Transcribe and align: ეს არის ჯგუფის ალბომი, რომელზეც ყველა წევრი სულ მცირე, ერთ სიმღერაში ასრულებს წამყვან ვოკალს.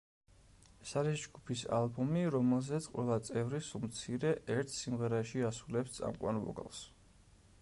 ეს 0.85 0.93
არის 1.01 1.25
ჯგუფის 1.25 1.61
ალბომი, 1.79 2.23
რომელზეც 2.37 2.89
ყველა 2.95 3.19
წევრი 3.29 3.61
სულ 3.69 3.85
მცირე, 3.87 4.35
ერთ 4.57 4.75
სიმღერაში 4.81 5.49
ასრულებს 5.53 5.99
წამყვან 6.01 6.47
ვოკალს. 6.49 6.87